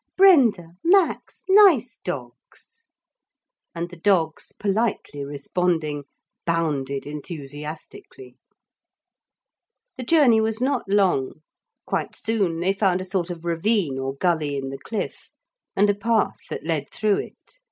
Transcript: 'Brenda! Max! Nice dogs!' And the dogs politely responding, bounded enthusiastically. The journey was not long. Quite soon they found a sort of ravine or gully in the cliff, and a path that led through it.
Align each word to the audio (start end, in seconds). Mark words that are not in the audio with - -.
'Brenda! 0.17 0.69
Max! 0.83 1.43
Nice 1.47 1.99
dogs!' 2.03 2.87
And 3.75 3.91
the 3.91 3.95
dogs 3.95 4.51
politely 4.51 5.23
responding, 5.23 6.05
bounded 6.43 7.05
enthusiastically. 7.05 8.35
The 9.97 10.03
journey 10.03 10.41
was 10.41 10.59
not 10.59 10.89
long. 10.89 11.43
Quite 11.85 12.15
soon 12.15 12.61
they 12.61 12.73
found 12.73 12.99
a 12.99 13.05
sort 13.05 13.29
of 13.29 13.45
ravine 13.45 13.99
or 13.99 14.15
gully 14.15 14.57
in 14.57 14.69
the 14.69 14.79
cliff, 14.79 15.29
and 15.75 15.87
a 15.87 15.93
path 15.93 16.37
that 16.49 16.65
led 16.65 16.89
through 16.89 17.17
it. 17.17 17.59